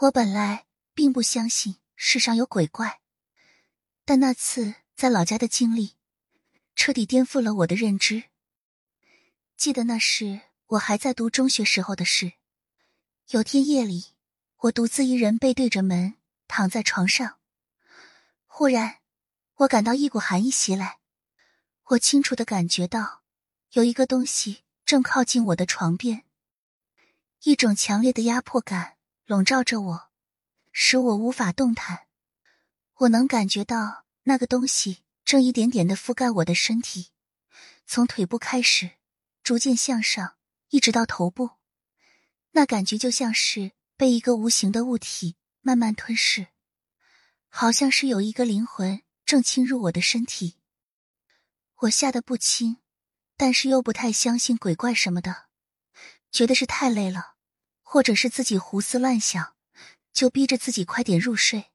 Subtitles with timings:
[0.00, 3.00] 我本来并不相信世上有鬼怪，
[4.04, 5.96] 但那次在老家的经历，
[6.76, 8.22] 彻底颠覆了我的认知。
[9.56, 12.34] 记得那是我还在读中学时候的事。
[13.30, 14.14] 有天夜里，
[14.58, 16.14] 我独自一人背对着门
[16.46, 17.40] 躺在床上，
[18.46, 18.98] 忽然
[19.56, 21.00] 我感到一股寒意袭来，
[21.86, 23.22] 我清楚的感觉到
[23.72, 26.22] 有一个东西正靠近我的床边。
[27.42, 28.97] 一种强烈的压迫感
[29.28, 30.10] 笼罩着我，
[30.72, 32.06] 使我无法动弹。
[32.94, 37.10] 我能感觉到那个东西正一点点的覆盖我的身体，
[37.84, 38.92] 从腿部开始，
[39.42, 40.36] 逐渐向上，
[40.70, 41.50] 一直到头部。
[42.52, 46.46] 那感觉就像是被一个无形的物体慢慢吞噬，
[47.50, 50.56] 好像是有一个灵魂正侵入我的身体。
[51.80, 52.78] 我吓得不轻，
[53.36, 55.48] 但是又不太相信鬼怪什么的。
[56.32, 57.34] 觉得是太累了，
[57.90, 59.54] 或者是自己胡思乱想，
[60.12, 61.72] 就逼着自己快点入睡。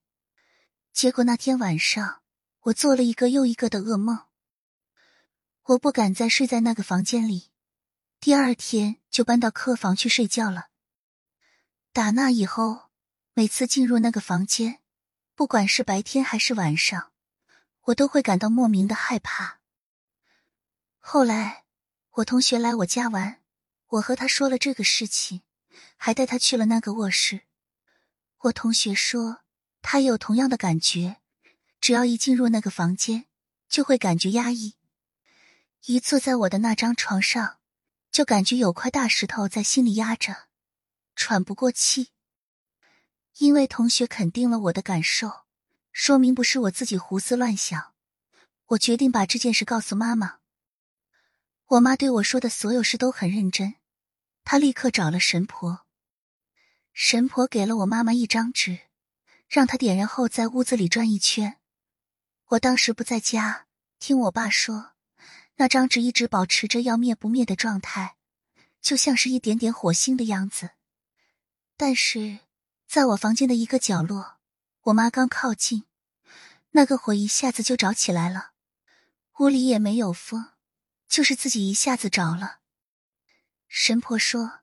[0.91, 2.21] 结果那天晚上，
[2.65, 4.27] 我做了一个又一个的噩梦。
[5.63, 7.49] 我不敢再睡在那个房间里，
[8.19, 10.67] 第二天就搬到客房去睡觉了。
[11.91, 12.91] 打那以后，
[13.33, 14.81] 每次进入那个房间，
[15.33, 17.11] 不管是白天还是晚上，
[17.85, 19.61] 我都会感到莫名的害怕。
[20.99, 21.63] 后来，
[22.11, 23.41] 我同学来我家玩。
[23.87, 25.41] 我和他说了这个事情，
[25.97, 27.41] 还带他去了那个卧室。
[28.43, 29.41] 我同学说，
[29.81, 31.17] 他也有同样的感觉，
[31.79, 33.25] 只要一进入那个房间，
[33.69, 34.75] 就会感觉压抑。
[35.85, 37.59] 一坐在我的那张床上，
[38.11, 40.47] 就感觉有块大石头在心里压着，
[41.15, 42.09] 喘不过气。
[43.39, 45.45] 因为同学肯定了我的感受，
[45.91, 47.93] 说明不是我自己胡思乱想。
[48.67, 50.37] 我决定把这件事告诉妈妈。
[51.67, 53.75] 我妈对我说的所有事都很认真。
[54.43, 55.85] 他立刻找了神婆，
[56.91, 58.81] 神婆给了我妈妈一张纸，
[59.47, 61.57] 让她点燃后在屋子里转一圈。
[62.49, 63.67] 我当时不在家，
[63.99, 64.91] 听我爸说，
[65.55, 68.17] 那张纸一直保持着要灭不灭的状态，
[68.81, 70.71] 就像是一点点火星的样子。
[71.77, 72.39] 但是，
[72.87, 74.37] 在我房间的一个角落，
[74.83, 75.85] 我妈刚靠近，
[76.71, 78.51] 那个火一下子就着起来了。
[79.39, 80.51] 屋里也没有风，
[81.07, 82.59] 就是自己一下子着了。
[83.75, 84.59] 神婆说：“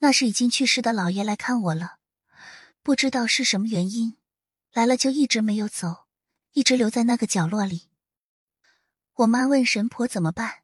[0.00, 1.96] 那是已经去世的老爷来看我了，
[2.82, 4.18] 不知道是什么原因，
[4.74, 6.04] 来了就一直没有走，
[6.52, 7.88] 一直留在那个角落里。”
[9.16, 10.58] 我妈问神婆怎么办，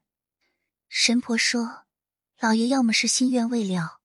[0.87, 1.85] 神婆说
[2.39, 3.99] ：“老爷要么是心愿未了，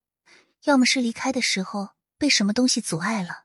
[0.62, 3.44] 要么是离开的时候被什么东西阻碍了。”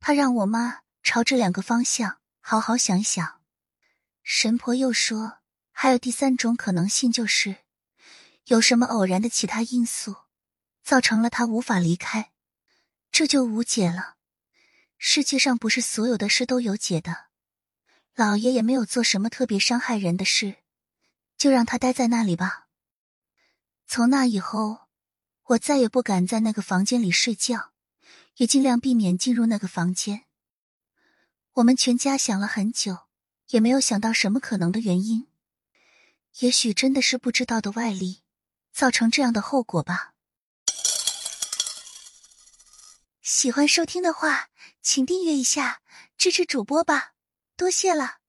[0.00, 3.42] 他让我妈朝这两个方向好好想想。
[4.22, 7.58] 神婆又说：“还有第三种可能性，就是。”
[8.50, 10.16] 有什么偶然的其他因素，
[10.82, 12.32] 造成了他无法离开，
[13.12, 14.16] 这就无解了。
[14.98, 17.26] 世界上不是所有的事都有解的，
[18.16, 20.56] 老爷也没有做什么特别伤害人的事，
[21.38, 22.66] 就让他待在那里吧。
[23.86, 24.88] 从那以后，
[25.44, 27.70] 我再也不敢在那个房间里睡觉，
[28.38, 30.24] 也尽量避免进入那个房间。
[31.52, 33.06] 我们全家想了很久，
[33.50, 35.28] 也没有想到什么可能的原因，
[36.40, 38.24] 也许真的是不知道的外力。
[38.72, 40.12] 造成这样的后果吧。
[43.22, 44.48] 喜欢收听的话，
[44.82, 45.82] 请订阅一下，
[46.16, 47.12] 支持主播吧，
[47.56, 48.19] 多谢了。